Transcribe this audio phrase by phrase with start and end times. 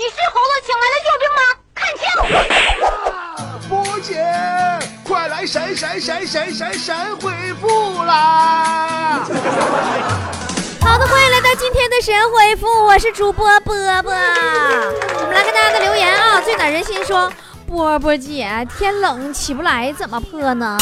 [0.00, 1.42] 你是猴子请来的救兵吗？
[1.76, 2.08] 看清！
[3.68, 4.16] 波姐，
[5.04, 7.30] 快来神神神神神神回
[7.60, 9.20] 复啦！
[10.80, 14.10] 好的，欢迎来到今天的神回复，我是主播波波。
[14.10, 17.30] 我们来看大家的留言啊，最暖人心说，
[17.66, 20.78] 波波姐，天冷起不来怎么破呢？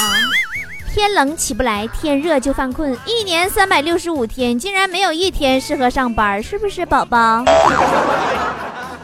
[0.95, 2.97] 天冷起不来，天热就犯困。
[3.05, 7.45] 一年三百六十五天，竟然没有一天适合上班，是不是宝宝？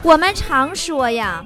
[0.05, 1.43] 我们常说呀，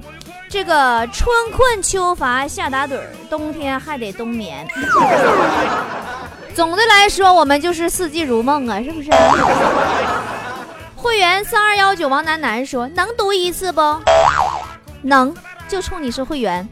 [0.49, 4.67] 这个春困秋乏夏打盹儿，冬天还得冬眠。
[6.53, 9.09] 总的来说，我们就是四季如梦啊，是不是？
[10.93, 13.81] 会员三二幺九王楠楠说：“能读一次不？
[15.03, 15.33] 能，
[15.69, 16.67] 就冲你是会员。”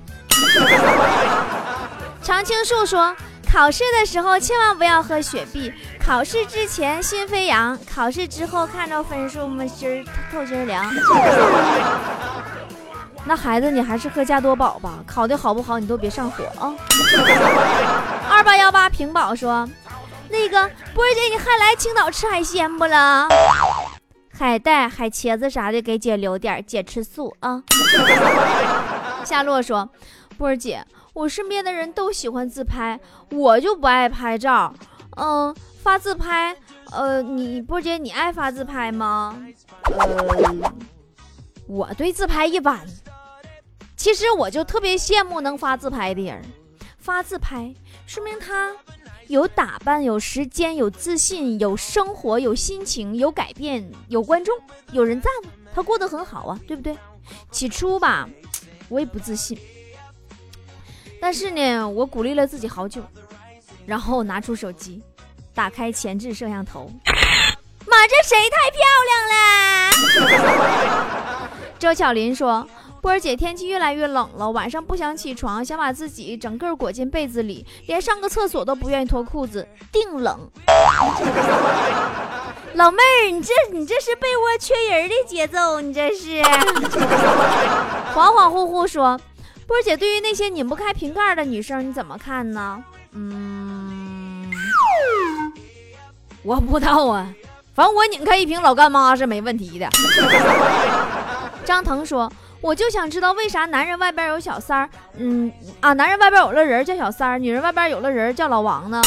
[2.22, 3.16] 常青树说。
[3.51, 5.73] 考试的时候千万不要喝雪碧。
[6.05, 10.85] 考试之前心飞扬，考试之后看着分数嘛心透心凉。
[13.25, 14.99] 那孩子，你还是喝加多宝吧。
[15.05, 16.73] 考的好不好，你都别上火啊。
[18.30, 19.67] 二八幺八屏保说，
[20.29, 23.27] 那个波儿姐，你还来青岛吃海鲜不了？
[24.38, 27.61] 海带、海茄子啥的，给姐留点，姐吃素啊。
[29.25, 29.89] 夏洛说，
[30.38, 30.85] 波儿姐。
[31.17, 32.99] 我身边的人都喜欢自拍，
[33.31, 34.71] 我就不爱拍照。
[35.15, 35.51] 嗯，
[35.81, 36.55] 发自拍，
[36.91, 39.35] 呃，你波姐你爱发自拍吗？
[39.85, 40.71] 呃，
[41.67, 42.85] 我对自拍一般。
[43.95, 46.39] 其实我就特别羡慕能发自拍的人，
[46.99, 47.73] 发自拍
[48.05, 48.71] 说明他
[49.27, 54.55] 有打扮、有时间、有自信、有生活、有心情、有改变、有观众、
[54.91, 55.33] 有人赞，
[55.73, 56.95] 他过得很好啊，对不对？
[57.49, 58.29] 起初吧，
[58.88, 59.57] 我也不自信。
[61.19, 63.01] 但是呢，我鼓励了自己好久，
[63.85, 65.01] 然后拿出手机，
[65.53, 66.89] 打开前置摄像头，
[67.85, 68.79] 妈，这谁太漂
[69.09, 70.31] 亮了？
[71.79, 72.67] 周巧林说
[73.01, 80.50] ：“波儿姐，天气越来越冷了，晚上不想起床，想把自己整个裹进被子里，连上个厕所都不愿意脱裤子，定冷。
[82.73, 86.41] ”老妹儿，你这你这是被窝缺人的节奏，你这是。
[88.13, 89.19] 恍恍惚惚说。
[89.67, 92.81] 波姐，对于那些拧不开瓶盖的女生，你怎么看呢？
[93.11, 94.50] 嗯，
[96.41, 97.28] 我不知道啊，
[97.75, 99.89] 反正我拧开一瓶老干妈是没问题的。
[101.66, 105.51] 张腾说：“我就想知道为啥男人外边有小三儿，嗯
[105.81, 109.01] 啊，男人外边有了人叫小三儿，女人外边有了人叫老王呢？”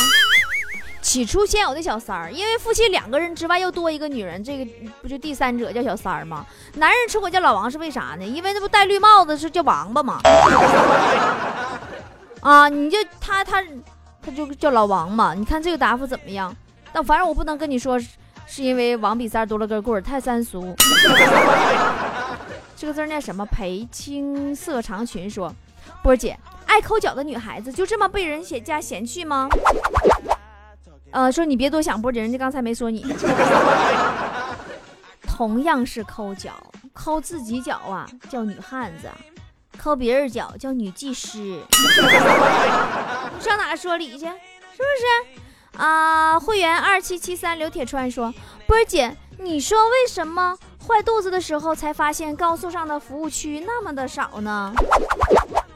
[1.02, 6.44] 起初先有的小三儿，因为夫妻两个人之外又多一个女人，这个不就第三者叫小三儿吗？
[6.74, 8.24] 男人出轨叫老王是为啥呢？
[8.24, 10.20] 因为那不戴绿帽子是叫王八吗？
[12.40, 13.62] 啊，你就他他
[14.22, 15.34] 他就叫老王嘛？
[15.34, 16.54] 你看这个答复怎么样？
[16.92, 17.98] 但反正我不能跟你说，
[18.46, 20.76] 是因为王比三多了根棍儿，太三俗。
[22.76, 23.44] 这个字念什么？
[23.46, 25.52] 裴青色长裙说，
[26.02, 29.48] 波儿姐，爱抠脚的女孩子就这么被人嫌家嫌弃吗？
[31.12, 33.04] 呃，说你别多想，波姐，人家刚才没说你。
[35.26, 36.52] 同样是抠脚，
[36.92, 39.08] 抠自己脚啊叫女汉子，
[39.78, 41.38] 抠别人脚叫女技师。
[41.38, 44.26] 你上哪说理去？
[44.26, 45.78] 是不是？
[45.78, 48.32] 啊，会员二七七三刘铁川说，
[48.66, 50.56] 波姐，你说为什么
[50.86, 54.72] 坏肚子的时候才发现高速上的服务区那么的少呢？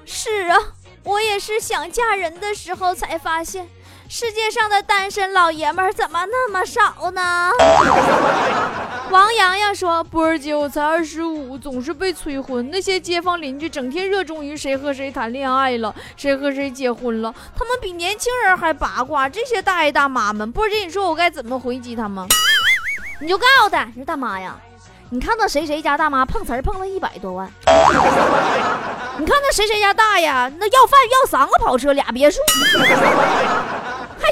[0.05, 0.59] 是啊，
[1.05, 3.67] 我也是想嫁人的时候才发现。
[4.09, 7.51] 世界上的单身老爷们怎么那么少呢？
[9.11, 12.71] 王洋洋说：“波儿姐，我才二十五，总是被催婚。
[12.71, 19.29] 那些街坊邻居整天热衷于谁和谁谈恋爱了，谁和谁结婚了，他们比年轻人还八卦。
[19.29, 22.27] 这些大爷大妈们，波儿姐，你说我该怎么回击他们？
[23.21, 24.57] 你就告诉他，你说大妈呀，
[25.11, 27.51] 你看那谁谁家大妈碰瓷儿碰了一百多万，
[29.19, 30.29] 你看那谁谁家大爷
[30.59, 32.39] 那要饭要三个跑车俩别墅。”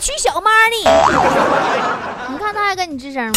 [0.02, 0.74] 娶小妈呢？
[2.28, 3.32] 你看他还跟你吱声吗？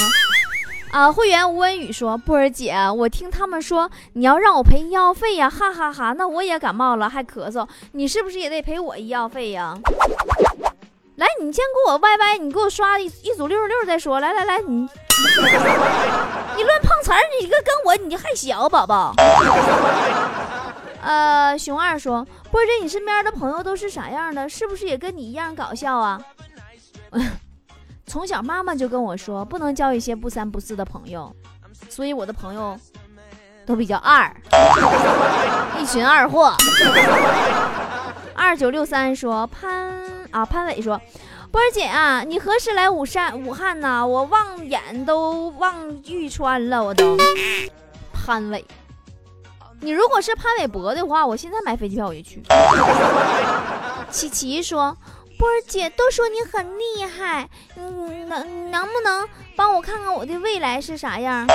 [0.91, 6.13] 啊，会员吴文宇说：“波儿姐，我听他们说你要让我赔医药费呀，哈哈哈！
[6.17, 9.77] 那我也感冒了，还咳嗽，你是不是也得赔我医药费呀？
[11.17, 14.19] 来，你先给我歪歪，你给我刷一一组六十六再说。
[14.19, 14.87] 来来来，你
[16.57, 19.13] 你乱碰瓷儿，你个跟我你还小宝宝。”
[21.03, 24.49] 呃，熊二说：“波姐，你身边的朋友都是啥样的？
[24.49, 26.19] 是不是也跟你一样搞笑啊？”
[28.05, 31.35] 从小妈妈就跟我说，不能交一些不三不四的朋友，
[31.89, 32.77] 所以我的朋友
[33.65, 34.31] 都比较二，
[35.79, 36.53] 一群二货。
[38.35, 39.93] 二九六三说：“潘
[40.31, 40.99] 啊，潘伟说，
[41.51, 44.05] 波儿姐啊，你何时来武山武汉呢？
[44.05, 47.17] 我望眼都望玉川了，我都。”
[48.13, 48.63] 潘伟。
[49.81, 52.43] 你如果是潘玮柏的话，我现在买飞机票我就去。
[54.11, 54.95] 琪琪说
[55.37, 61.45] ：“波儿姐都说你很厉害，嗯，能能不能帮我看看我的未来是啥样？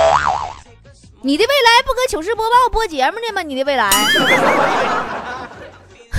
[1.23, 3.41] 你的未来不搁糗事播报播节目呢吗？
[3.41, 3.89] 你的未来？”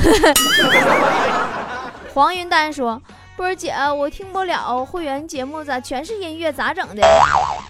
[2.14, 3.00] 黄云丹说
[3.36, 6.52] ：“波儿姐，我听不了会员节目，咋全是音乐？
[6.52, 7.02] 咋整的？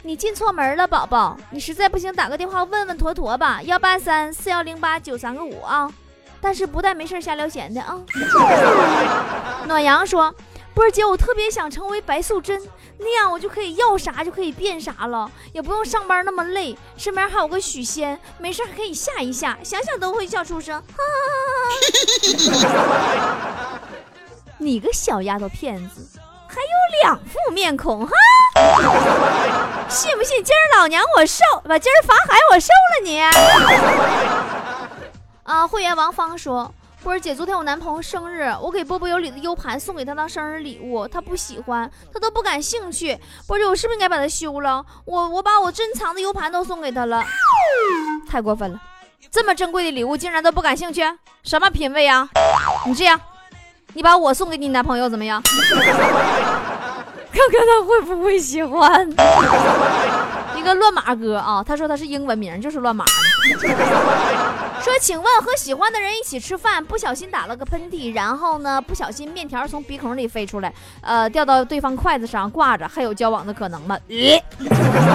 [0.03, 1.37] 你进错门了，宝宝。
[1.51, 5.89] 你实在不行，打个电话问问坨坨吧，幺八三四幺零八九三个五啊。
[6.43, 7.97] 但是不带没事瞎聊闲的啊。
[9.67, 10.35] ”暖阳说
[10.75, 12.61] ：“波儿姐，我特别想成为白素贞，
[12.99, 20.83] 那样我就可以要啥就可以变啥了，也不用上班那么累，身边还有个许仙，没事还可以吓一吓，想想都会笑出声。”
[24.59, 26.69] 你个小丫头片子，还有
[27.03, 28.13] 两副面孔哈！
[29.89, 33.21] 信不信今儿老娘我收，把今儿法海我收了你？
[35.53, 36.73] 啊会员王芳说
[37.05, 43.15] ：“波儿姐，昨天我男朋友生日，我给波波有理的 U 盘送给他当生日礼物，他不喜欢，他都不感兴趣。
[43.47, 44.83] 波儿姐，我是不是应该把他休了？
[45.05, 47.23] 我我把我珍藏的 U 盘都送给他了，
[48.27, 48.81] 太过分了！
[49.31, 51.03] 这么珍贵的礼物竟然都不感兴趣，
[51.43, 52.27] 什么品味啊？
[52.87, 53.21] 你这样。”
[53.93, 55.43] 你把我送给你男朋友怎么样？
[55.45, 55.53] 看
[57.51, 59.07] 看他会不会喜欢。
[60.57, 63.05] 一个乱码哥啊，他说他是英文名，就是乱码。
[64.93, 73.99] 说，请问和喜欢的人一起吃饭，不小心打了个喷嚏，然后呢，不小心面条从鼻孔里飞出来，呃，掉到对方筷子上挂着，还有交往的可能吗？
[74.07, 74.39] 咦，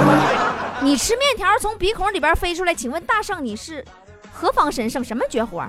[0.82, 3.86] 你吃面条从鼻孔里边飞出来，请问大圣你是
[4.34, 5.04] 何方神圣？
[5.04, 5.64] 什么绝活？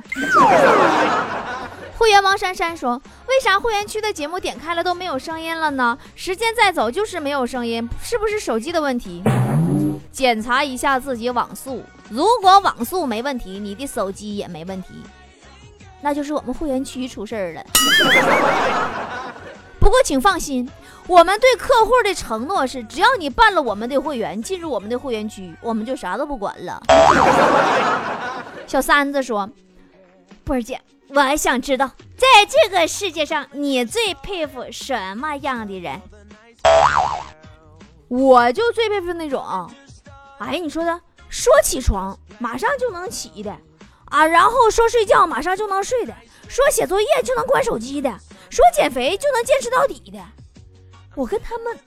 [1.98, 5.98] 会员王珊珊说：“为啥会员区的节目点开了都没有声音了呢？
[6.14, 9.20] 时间再走就是没有声音，是不是手机的问题？
[10.12, 14.90] 检查一下自己网速，如果网速没问题，你的手机也没问题，
[16.00, 17.64] 那就是我们会员区出事儿了。
[19.80, 20.70] 不过请放心，
[21.08, 26.80] 我们对客户的承诺是：只要你办了我们的会员，进入我们的会员区，我们就啥都不管了。”
[28.68, 29.50] 小三子说
[30.44, 30.80] ：“波儿姐。”
[31.14, 36.00] 我想知道，在这个世界上，你最佩服什么样的人？
[38.08, 39.70] 我就最佩服那种，
[40.38, 43.56] 哎，你说的，说起床马上就能起的
[44.06, 46.14] 啊，然后说睡觉马上就能睡的，
[46.48, 48.10] 说写作业就能关手机的，
[48.50, 50.18] 说减肥就能坚持到底的。
[51.14, 51.78] 我跟他们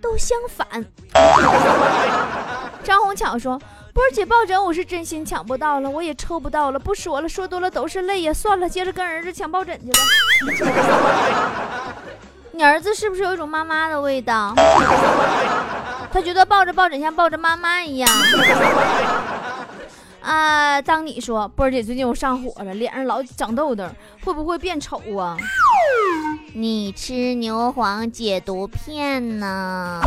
[0.00, 0.66] 都相反。
[2.82, 3.60] 张红巧说。
[3.92, 6.78] 波儿姐抱枕，我是真心抢不到了，我也抽不到了。
[6.78, 8.32] 不说了，说多了都是泪呀。
[8.32, 9.98] 算了，接着跟儿子抢抱枕去了。
[12.52, 14.54] 你儿子是不是有一种妈妈的味道？
[16.12, 18.08] 他觉得抱着抱枕像抱着妈妈一样。
[20.22, 23.88] 啊，当你说波儿姐最近我上火了，脸上老长痘痘，
[24.22, 25.36] 会不会变丑啊？
[26.54, 30.00] 你吃牛黄解毒片呢？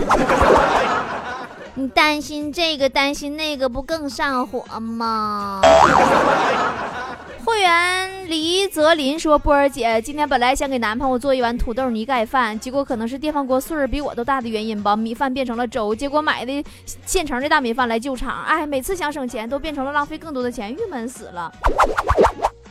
[1.76, 5.60] 你担心这个担心那个，不更上火吗？
[7.44, 16.64] 会员黎泽林说：“波儿姐，今天本来想给男朋友做一碗土豆泥盖饭，结果可能是电饭锅岁数比我都大的原因吧，米饭变成了粥，结果买的
[17.06, 18.44] 现成的大米饭来救场。
[18.46, 21.52] 哎，每次想省钱，都变成了浪费更多的钱，郁闷死了。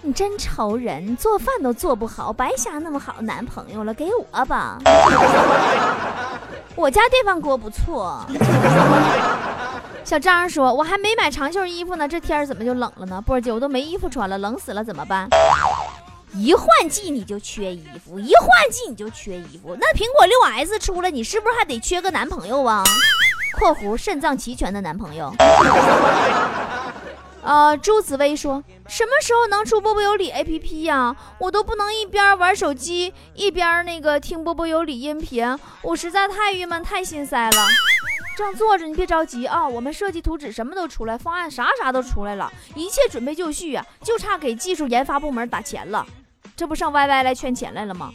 [0.04, 4.76] 你真愁人，做饭都做不好，白瞎那么好男朋友了，给我吧。
[6.74, 8.26] ”我家电饭锅不错。
[10.02, 13.22] 小张说：“我还没买长袖衣服呢，这天怎么就冷了呢？
[13.24, 15.28] 波姐，我都没衣服穿了，冷死了，怎么办？
[16.34, 19.76] 一换季你就缺衣服，一换季你就缺衣服。
[19.78, 22.82] 那苹果六 S 出来，你是不是还得缺个男朋友啊
[23.56, 25.32] ？（括弧肾脏齐全的男朋友。）
[27.42, 31.14] 呃，朱紫薇说，什么时候能出波波有理 A P P 呀？
[31.38, 37.66] 我都不能一边玩手机一边那个听波波有理音频，我实在太郁闷太心塞了。
[38.36, 46.06] 正坐着，你别着急啊，我们设计图纸什么都出来，方案啥啥都出来了，一切准备就绪啊，就差给技术研发部门打钱了。
[46.56, 48.10] 这不上 Y Y 来圈钱来了吗？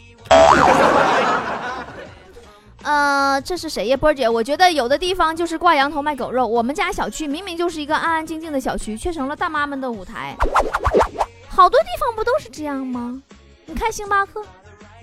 [2.82, 4.28] 呃，这是谁呀，波姐？
[4.28, 6.46] 我觉得有的地方就是挂羊头卖狗肉。
[6.46, 10.36] 我们家小区明明就是一个安安静静的小区，却成了大妈们的舞台。
[11.48, 13.20] 好多地方不都是这样吗？
[13.66, 14.40] 你看星巴克，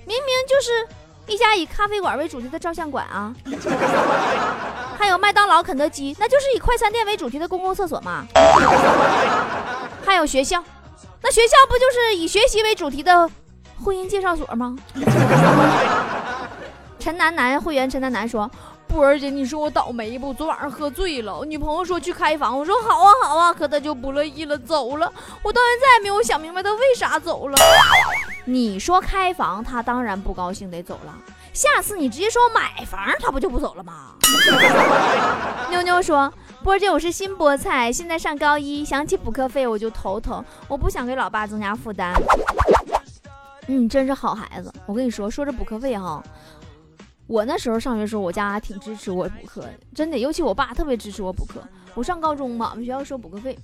[0.06, 0.88] 明明就是
[1.28, 3.36] 一家以咖啡馆为主题的照相馆啊。
[4.98, 8.26] 还有麦当劳、肯德基，那就是以快餐店为主题的公共厕所嘛。
[10.06, 10.64] 还有学校，
[11.22, 13.30] 那学校不就是以学习为主题的
[13.84, 14.76] 婚姻介绍所吗？
[17.06, 18.50] 陈楠楠会员陈楠楠说
[18.90, 20.34] ：“波儿姐，你说我倒霉不？
[20.34, 25.14] 昨晚上喝醉了，我女朋友说去开房，我说好啊好啊，可她就不乐意了，走了。
[25.44, 27.56] 我到现在也没有想明白她为啥走了。
[28.46, 31.14] 你说开房，她当然不高兴，得走了。
[31.54, 34.16] 下次你直接说买房，她不就不走了吗？
[35.70, 36.34] 妞妞说，
[36.64, 42.16] 波儿姐，我是新菠菜，现在上高一，想起补课费我就头疼，我不想给老爸增加负担。
[43.68, 44.74] 嗯，真是好孩子。
[44.88, 46.24] 我跟你说，说这补课费哈。
[47.28, 51.62] 我那时候上学时候，我家挺支持我补课的，真的，尤其我爸特别支持我补课。
[51.94, 53.58] 我上高中嘛，我们学校收补课费，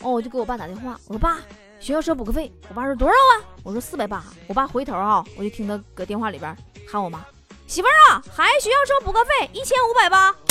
[0.00, 1.38] 哦，我就给我爸打电话，我说爸，
[1.80, 2.52] 学校收补课费。
[2.68, 3.32] 我爸说多少啊？
[3.62, 4.22] 我说四百八。
[4.46, 6.54] 我爸回头啊，我就听他搁电话里边
[6.86, 7.24] 喊我妈，
[7.66, 10.34] 媳妇儿啊，孩子学校收补课费一千五百八。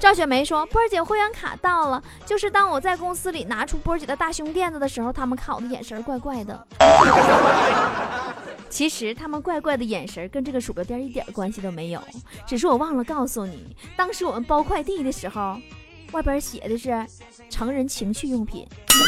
[0.00, 6.66] 赵雪梅说，波儿姐会员卡到了，就是当我在公司里拿出波儿姐的大胸垫子的时候，他们看我的眼神怪怪的。
[8.74, 12.02] 其实他们怪怪的眼神跟这个鼠标垫一点关系都没有，
[12.44, 15.56] 只是我忘了告诉你，当时我们包快递的时候，
[16.10, 17.06] 外边写的是
[17.48, 18.66] 成人情趣用品。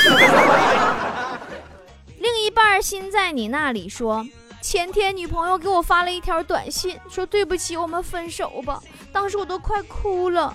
[2.21, 4.25] 另一半心在你那里说，
[4.63, 8.81] 前天女朋友给我发了一条短信，说对不起，我们分手吧。
[9.13, 10.55] 当时我都快哭了。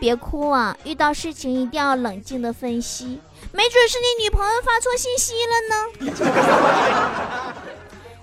[0.00, 3.20] 别哭啊，遇到事情一定要冷静的分析，
[3.52, 5.74] 没准是你女朋友发错信息了呢。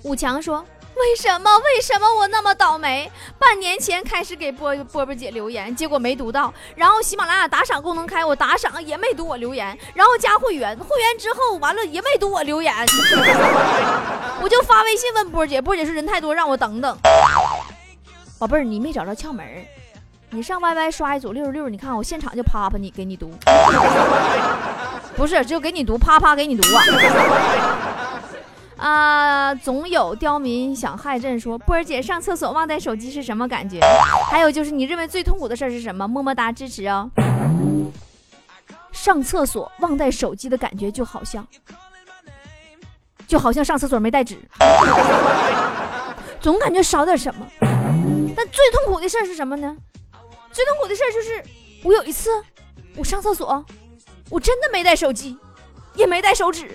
[0.05, 0.63] 武强说
[0.95, 1.49] ：“为什么？
[1.57, 3.11] 为什么我那么倒霉？
[3.39, 6.53] 半年前开始给波波波姐留言，结果没读到。
[6.75, 9.75] 然后喜马拉雅打赏功能开，我打赏也没读我留言。
[9.95, 12.71] 然后加会员，会员之后完了也没读我留言。
[14.43, 16.95] 我就发微信问波姐，波姐说人太多，让我等等。
[18.37, 19.43] 宝贝儿，你没找着窍门
[20.29, 23.31] 你上 YY 刷一组六十六，你看我现场就啪啪你给你读，
[25.17, 26.83] 不是就给你读，啪啪给你读啊。”
[28.77, 31.39] 啊，总有刁民想害朕。
[31.39, 33.79] 说波儿姐上厕所忘带手机是什么感觉？
[34.29, 36.07] 还有就是你认为最痛苦的事是什么？
[36.07, 37.09] 么么哒支持哦。
[38.91, 41.45] 上厕所忘带手机的感觉就好像，
[43.27, 44.37] 就好像上厕所没带纸，
[46.39, 47.45] 总感觉少点什么。
[48.35, 49.75] 但最痛苦的事是什么呢？
[50.51, 51.43] 最痛苦的事就是
[51.83, 52.29] 我有一次
[52.95, 53.63] 我上厕所，
[54.29, 55.37] 我真的没带手机，
[55.93, 56.69] 也没带手纸。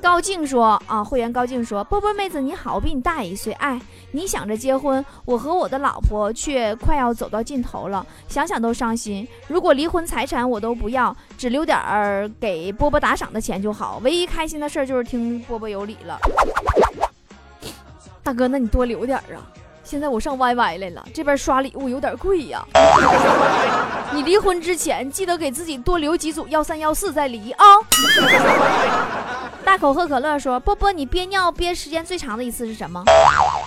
[0.00, 3.52] 高静说：“啊，会员高静说，波波妹子你好，我比你大一岁。
[3.54, 3.80] 哎，
[4.12, 9.26] 你想着结婚，我和我的老婆却快要走到尽头了，想想都伤心。
[9.48, 14.00] 如果离婚财产我都不要，只留点儿给波波打赏的钱就好。
[14.04, 16.18] 唯一开心的事就是听波波有理了。
[18.22, 19.42] 大哥，那你多留点儿啊！
[19.82, 22.64] 现在我上 YY 来了，这边刷礼物有点贵呀。
[24.12, 27.64] 你离婚之前记得给自己多留几组幺三幺四再离啊。”
[29.66, 33.02] 大口喝可乐说：“波波，你憋尿憋时间最长的一次是什么？”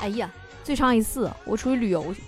[0.02, 0.30] 哎呀，
[0.64, 2.24] 最长一次我出去旅游去，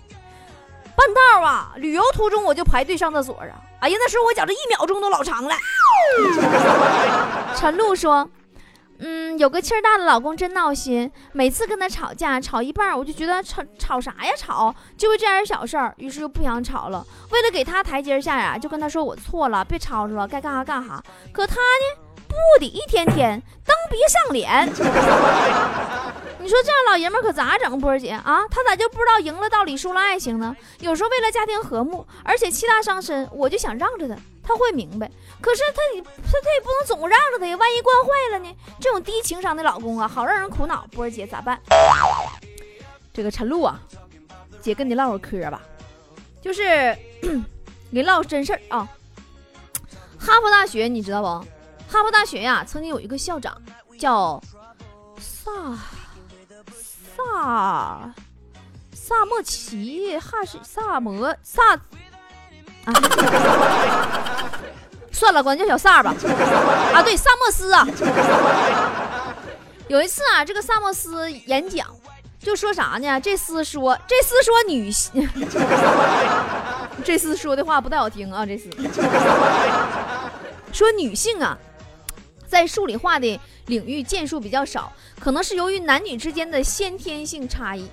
[0.94, 3.56] 半道啊，旅游途中我就排队上厕所啊！
[3.80, 5.56] 哎呀，那时候我觉着一秒钟都老长了。
[7.56, 8.30] 陈露说
[9.00, 17.08] ：“嗯，有个气儿大的老公真闹心，每次跟他吵架，吵一半我就觉得吵吵啥呀吵，就为这点小事儿，于是就不想吵了。
[17.30, 21.02] 为了给他台阶下呀，就跟他说我错了，别吵吵了，该干啥干啥。
[21.32, 22.02] 可他呢？”
[22.32, 24.68] 不得一天天蹬鼻上脸，
[26.40, 27.80] 你说这样老爷们可咋整？
[27.80, 30.56] 波儿姐啊，他咋就不知道赢了道理，输了爱情呢？
[30.80, 35.10] 有时候为了家庭和睦，而且气大伤身，我就想让着他，他会明白。
[35.40, 35.82] 可是他
[36.24, 38.56] 他他也不能总让着他呀，万一惯坏了呢？
[38.80, 40.86] 这种低情商的老公啊，好让人苦恼。
[40.92, 41.60] 波儿姐咋办？
[43.14, 43.80] 这个陈露啊，
[44.62, 45.62] 姐跟你唠会嗑吧，
[46.42, 46.64] 就是
[47.22, 47.42] 给
[47.92, 48.88] 你唠真事儿啊。
[50.18, 51.46] 哈佛大学你知道不？
[51.92, 53.62] 哈佛大学呀，曾经有一个校长
[54.00, 54.42] 叫
[55.20, 55.52] 萨
[57.18, 58.14] 萨
[58.94, 61.74] 萨莫奇哈什萨摩萨
[62.86, 62.94] 啊，
[65.12, 66.16] 算了，管叫小萨吧。
[66.94, 67.86] 啊，对，萨莫斯啊。
[69.90, 71.86] 有一次啊，这个萨莫斯演讲
[72.40, 73.20] 就说啥呢？
[73.20, 75.30] 这厮说，这厮说女性，
[77.04, 78.46] 这厮说的话不太好听啊。
[78.46, 78.72] 这厮
[80.72, 81.58] 说女性啊。
[82.52, 84.92] 在数理化的领域建树比较少，
[85.22, 87.88] 可能是由于男女之间的先天性差异。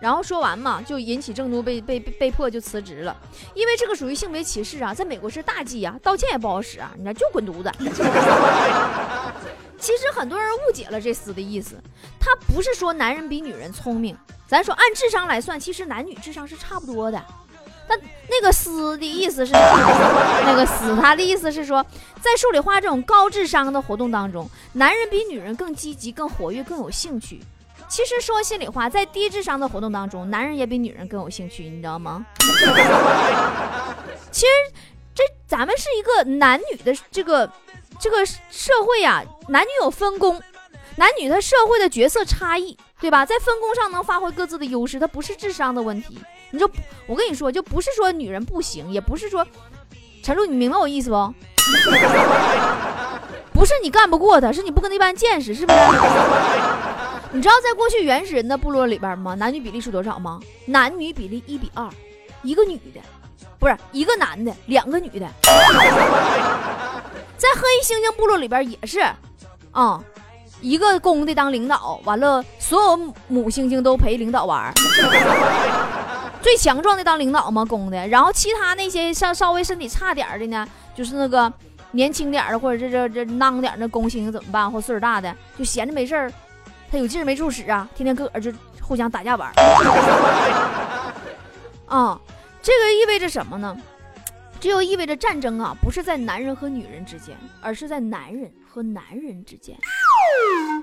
[0.00, 3.14] 然后说完嘛，就引起众怒，被被被迫就辞职了。
[3.54, 7.70] 因为这个属于性别歧视啊，在美国是大忌啊，道歉也不好使啊，你看就滚犊子。
[9.78, 11.76] 其实很多人误解了这厮的意思，
[12.18, 14.16] 他不是说男人比女人聪明，
[14.46, 17.22] 咱说按智商来算，其实男女智商是差不多的。
[17.90, 17.96] 那
[18.28, 19.52] 那个“思”的意思是？
[19.52, 21.84] 那个“思”他的意思是说，
[22.22, 27.40] 在数理化这种高智商的活动当中，男人比女人更积极、更活跃、更有兴趣。
[27.88, 32.24] 其实说心里话，在低智商的活动当中，男人也比女人更有兴趣，你知道吗？
[34.30, 34.52] 其实
[35.12, 37.50] 这咱们是一个男女的这个
[37.98, 40.40] 这个社会呀，男女有分工，
[40.94, 43.24] 男女他社会的角色差异，对吧？
[43.24, 46.18] 在分工上能发挥各自的优势，它不是智商的问题。
[46.50, 46.70] 你就
[47.06, 49.46] 我跟你说，就不是说女人不行，也不是说
[50.22, 51.34] 陈露，你明白我意思不？
[53.52, 55.78] 不是你干不过他，是你不跟他一般见识，是不是？
[57.32, 59.34] 你知道在过去原始人的部落里边吗？
[59.34, 60.40] 男女比例是多少吗？
[60.66, 61.88] 男女比例一比二，
[62.42, 63.00] 一个女的，
[63.58, 65.26] 不是一个男的，两个女的。
[67.36, 69.00] 在黑猩猩部落里边也是，
[69.70, 70.02] 啊，
[70.60, 72.96] 一个公的当领导，完了所有
[73.28, 74.72] 母猩猩都陪领导玩，
[76.42, 81.52] 最强壮的当领导嘛，公的，然后其他那些像稍微身体差点的呢，就是那个
[81.92, 84.70] 年轻点的或者这这这囊点的公猩猩怎么办？
[84.70, 86.32] 或岁数大的就闲着没事儿。
[86.92, 89.54] 他有劲儿没处使啊，天天个个就互相打架玩儿。
[91.86, 92.18] 啊，
[92.60, 93.76] 这个意味着什么呢？
[94.60, 99.74] 这就意味着战争啊，不是在男人和女人之间，而是在男人和男人之间。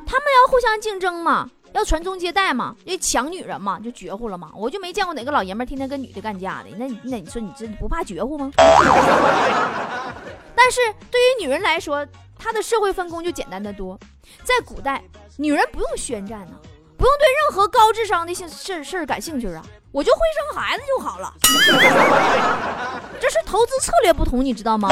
[0.05, 4.51] 他们要互相竞争嘛，要传宗接代嘛，要抢女人嘛，就绝乎了嘛。
[4.55, 6.69] 我就没见过哪个老爷们天天跟女的干架的。
[6.75, 8.51] 那那你说你这不怕绝乎吗？
[10.55, 10.81] 但是
[11.11, 12.03] 对于女人来说，
[12.35, 13.97] 她的社会分工就简单的多。
[14.43, 15.03] 在古代。
[15.39, 16.53] 女人不用宣战呢，
[16.97, 19.63] 不用对任何高智商的事事事感兴趣啊，
[19.97, 21.33] 我就会生孩子就好了。
[23.19, 24.89] 这是投资策略不同，你知道吗？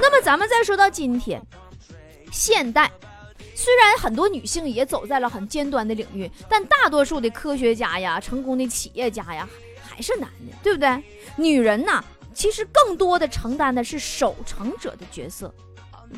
[0.00, 1.38] 那么咱们再说到今天，
[2.32, 2.90] 现代
[3.54, 9.46] 虽然很多女性也走在了很尖端的领域，但大多数的科学家呀、成功的企业家呀
[9.86, 11.04] 还是男的，对不对？
[11.36, 12.02] 女人呢，
[12.32, 15.54] 其实更多的承担的是守成者的角色。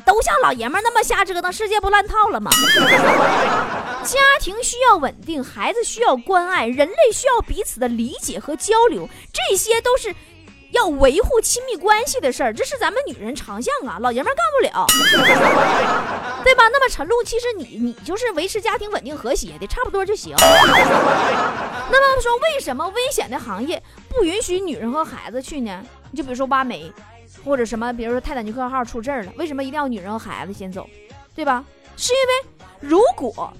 [0.05, 2.51] 都像老爷们那么瞎折腾，世界不乱套了吗？
[4.03, 10.13] 家庭需要稳定，孩子需要关爱，人类需要彼此的理解和交流，这些都是
[10.71, 12.53] 要维护亲密关系的事儿。
[12.53, 14.85] 这是咱们女人长项啊，老爷们干不了，
[16.43, 16.67] 对吧？
[16.67, 20.35] 那么陈露，其实你你就是维持家庭稳定和谐的，差不多就行。
[20.37, 25.81] 那么说，为什么危险的行业不允许女人和孩子去呢？
[26.11, 26.91] 你就比如说挖煤。
[27.43, 30.87] 或者什么，比如说泰坦尼克号出事儿了，为什么一定要女人和孩子先走，
[31.35, 31.63] 对吧？
[31.95, 33.53] 是因为如果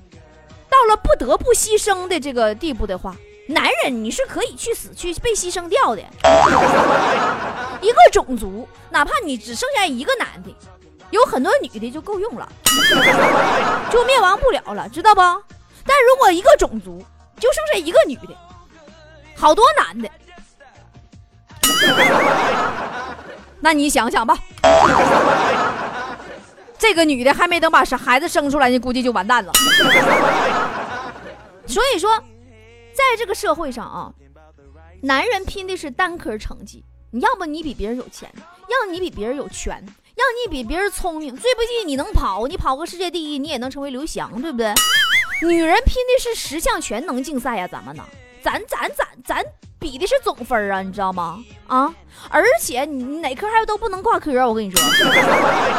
[0.70, 3.16] 到了不得不牺牲的这个地步的话，
[3.48, 6.02] 男人你是可以去死去被牺牲掉的。
[7.82, 10.50] 一个种族，哪怕你只剩下一个男的，
[11.12, 12.52] 有很多女的就够用了，
[13.92, 15.22] 就灭亡不了了，知道不？
[15.86, 17.06] 但如果一个种族
[17.38, 18.36] 就剩下一个女的，
[19.36, 20.10] 好多男的。
[23.64, 24.38] 那你想想吧，
[26.78, 29.54] 这个女的还没等把孩子生出来，你估计就完蛋了。
[31.66, 32.14] 所以说，
[32.94, 34.12] 在这个社会上啊，
[35.02, 38.30] 男人拼的是单科成绩，你要不你比别人有钱，
[38.68, 39.82] 要你比别人有权，
[40.16, 44.74] 要你比别人聪明，最不济你能跑，你跑个世界第一，你也能成为刘翔，对不对？
[45.42, 48.04] 女人拼的是十项全能竞赛呀，咱们呢，
[48.44, 49.46] 咱咱咱咱。
[49.84, 51.44] 比的是总分啊，你知道吗？
[51.68, 51.94] 啊，
[52.30, 54.82] 而且你哪科还都不能挂科，我跟你说，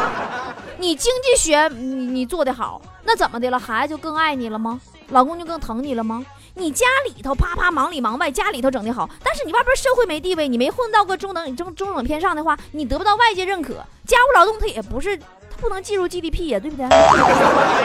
[0.76, 3.58] 你经济学你你做的好，那怎么的了？
[3.58, 4.78] 孩子就更爱你了吗？
[5.08, 6.22] 老公就更疼你了吗？
[6.56, 15.24] 你家里头啪啪忙里忙外，家里头整的好，但是你外边社会没地位，你没混到个中等中中等偏上的话，你得不到外界认可，家务劳动他也不是，他
[15.62, 16.86] 不能计入 GDP 呀，对不对？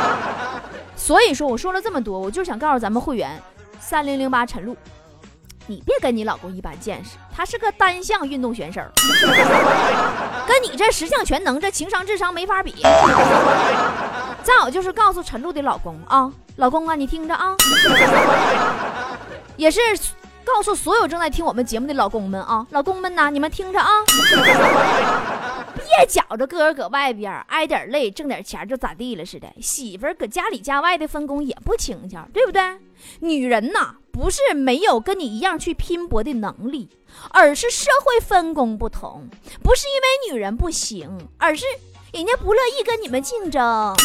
[0.97, 3.41] 所以说我说了这么多，我就想告诉咱们会员
[3.79, 4.75] 三零零八陈露。
[5.69, 8.81] 你别跟你老公一般见识，他是个单项运动选手，
[10.47, 12.73] 跟你这十项全能，这情商智商没法比。
[14.41, 17.55] 再有就是告诉陈露的老公啊，老公啊，你听着啊，
[19.57, 19.79] 也是
[20.43, 23.87] 告诉所有正在听我们节目的老公们啊，老公们呐，你们听着啊，
[25.75, 32.59] 别觉着个人搁外边挨点累，挣点钱就咋地了似的，媳妇搁家里家外的分工也不轻巧，对不对？
[33.19, 33.93] 女人呐。
[34.19, 36.89] 不是没有跟你一样去拼搏的能力，
[37.29, 39.29] 而是社会分工不同。
[39.63, 40.01] 不是因为
[40.33, 41.63] 女人不行，而是
[42.11, 43.63] 人家不乐意跟你们竞争。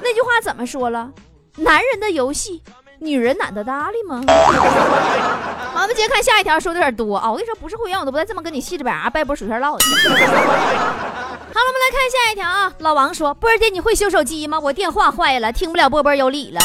[0.00, 1.10] 那句话怎么说了？
[1.56, 2.62] 男人的游戏，
[3.00, 4.22] 女人懒得搭理吗？
[5.74, 7.28] 好，我们接着看下一条，说的有点多啊。
[7.28, 9.84] 我跟你说，不是会员我都不带这么跟你细着白掰波薯片唠的。
[9.84, 10.18] 好了，我
[11.72, 12.72] 们来看下一条啊。
[12.78, 14.60] 老王说：“波儿姐，你会修手机吗？
[14.60, 16.60] 我电话坏了，听不了波波有理了。”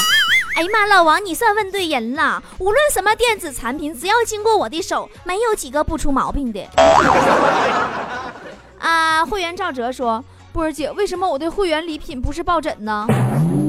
[0.60, 2.44] 哎呀妈，老王，你算问对人了。
[2.58, 6.62] 无论什么电子产品，只要经过我的手，没有几个不出毛病的。
[8.78, 13.08] 啊，会员赵哲说：“波儿姐，为什么我的会员礼品不是抱枕呢？”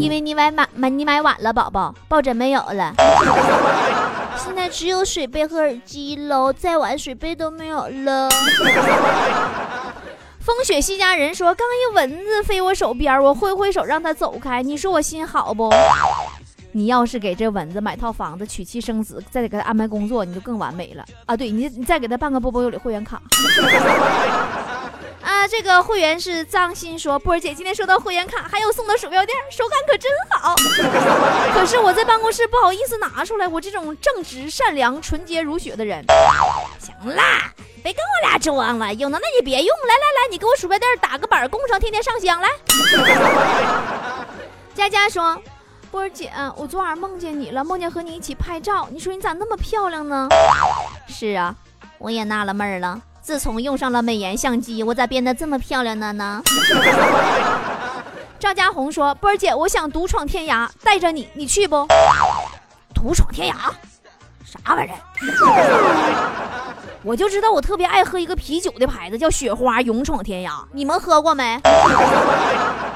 [0.01, 2.93] 因为你买买买你买晚了，宝宝，抱枕没有了。
[4.37, 8.29] 现在只有水杯和耳机喽，再晚水杯都没有了。
[10.41, 15.71] 风雪西家人说，刚一蚊子飞我手边，我挥挥手让它走开，你说我心好不？
[16.73, 21.37] 你要是给这蚊子买套房子，娶妻生子，再给他安排工作，你就更完美了啊！
[21.37, 23.21] 对你，你再给他办个波波有理会员卡。
[25.21, 30.55] 啊，这个会员是藏心说，波儿姐今天收到会员卡，还有送的鼠标垫，手感可真好。
[31.55, 36.05] 可是我在办公室不好意思拿出来，我这种正直、善良、纯洁如雪的人。
[36.79, 37.53] 行啦，
[37.83, 39.77] 别跟我俩装了，有能耐你别用。
[39.89, 42.49] 来来来，你给我鼠标垫打个板，供上，天天上香来。
[44.75, 45.41] 佳佳说。
[45.91, 48.87] 波儿姐，我昨晚梦见你了，梦见和你一起拍照。
[48.93, 50.29] 你说你咋那么漂亮呢？
[51.09, 51.55] 是啊，
[51.99, 53.01] 我也纳了闷了。
[53.21, 56.43] 自从用上了美颜相机，我咋变得这么漂亮了呢？
[58.39, 61.87] 赵家红说：“波儿姐，我想独闯天涯，带着你，你去不？
[62.95, 63.57] 独闯天涯，
[64.45, 64.97] 啥玩意儿？
[67.03, 70.53] 我就知道我特别爱喝一个啤酒的牌子，叫雪花勇闯天涯。
[70.73, 71.61] 你们喝过没？”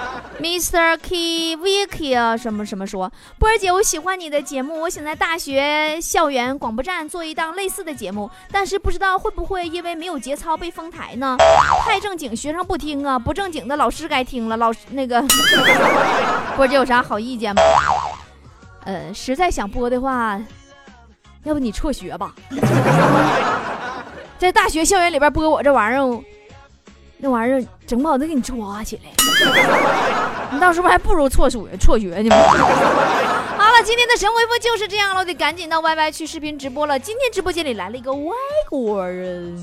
[0.45, 0.99] Mr.
[1.03, 11.39] K Vicky 啊，什么什么说，波儿姐，我喜欢你的节目，我想在大学校园广播站做一档类似的节目，但是不知道会不会因为没有节操被封台呢？
[11.87, 14.55] 太正经学生不听啊，不正经的老师该听了。
[14.59, 15.19] 老师那个，
[16.57, 17.63] 波儿姐有啥好意见吗？
[18.85, 20.39] 呃，实在想播的话，
[21.45, 22.35] 要不你辍学吧，
[24.37, 26.25] 在大学校园里边播我这玩意儿。
[27.25, 29.11] 那玩意儿整不好得给你抓起来，
[30.53, 32.29] 你到时候还不如辍学辍学呢。
[33.57, 36.99] 好了，今天的神回复就是这样了，我得赶紧到 YY 去视频直播了。
[36.99, 38.35] 今天直播间里来了一个外
[38.69, 39.57] 国人，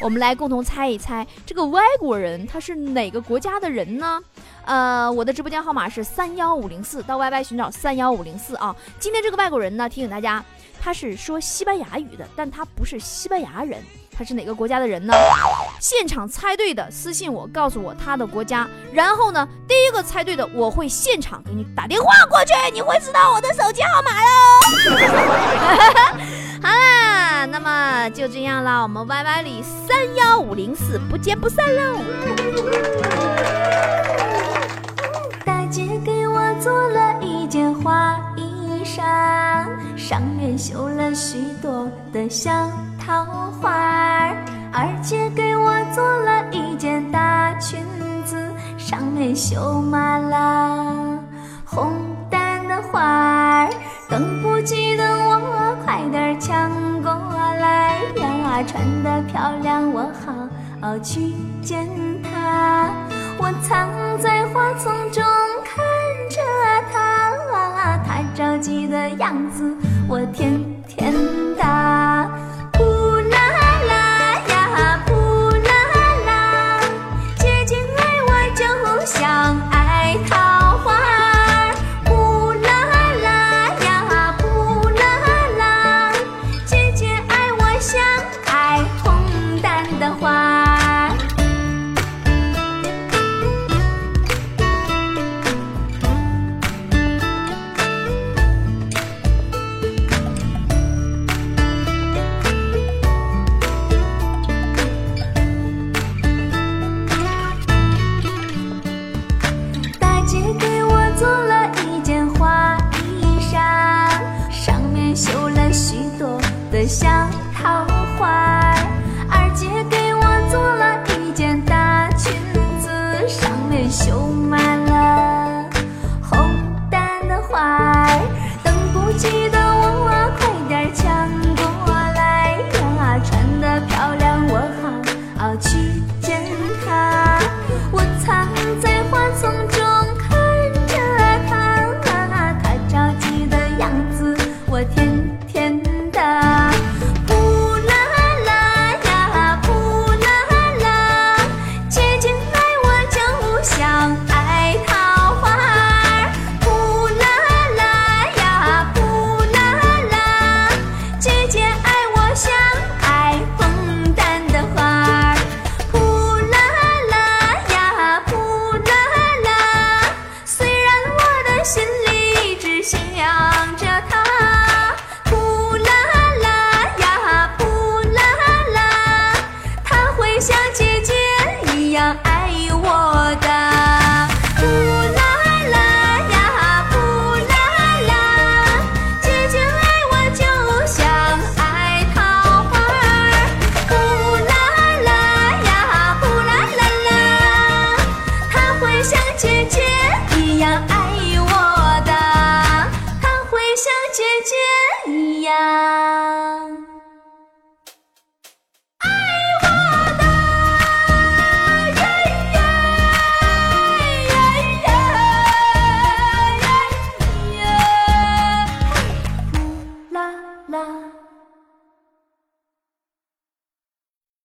[0.00, 4.20] 我们来共同猜一猜这个外国人他是哪个国家的人呢？
[4.64, 8.74] 呃，我的直播间号码是三幺五零四，到 YY 寻找三幺五零四啊。
[8.98, 10.44] 今天这个外国人呢，提醒大家，
[10.82, 13.80] 他是说西班牙语的，但他不是西班牙人。
[14.16, 15.12] 他是哪个国家的人呢？
[15.80, 18.66] 现场猜对的私信我，告诉我他的国家。
[18.92, 24.28] 然后呢，第一个猜对的，我会现场给你打电话过去，你会知道我的手机号码喽。
[26.62, 32.00] 好啦，那么就这样啦，我们 Y Y 里三幺五零四不见不散喽。
[35.44, 39.02] 大姐给我做了一件花衣裳，
[39.98, 42.50] 上面绣了许多的小。
[43.06, 43.22] 桃
[43.60, 44.34] 花儿，
[44.72, 47.84] 二姐给我做了一件大裙
[48.24, 51.18] 子，上面绣满了
[51.66, 51.92] 红
[52.30, 53.70] 丹的花儿，
[54.08, 56.70] 等不及的我快点抢
[57.02, 60.10] 过来呀，穿得漂亮我
[60.80, 61.86] 好去见
[62.22, 62.88] 她。
[63.36, 65.22] 我藏在花丛中
[65.62, 65.84] 看
[66.30, 66.40] 着
[66.90, 67.34] 她，
[68.06, 69.76] 她着急的样子
[70.08, 71.12] 我天天
[71.58, 71.83] 打。